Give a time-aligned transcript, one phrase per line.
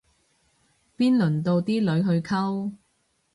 [0.97, 2.71] 邊輪得到啲女去溝